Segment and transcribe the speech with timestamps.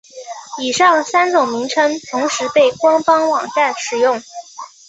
[0.59, 4.19] 以上三种名称同时被官方网站使用。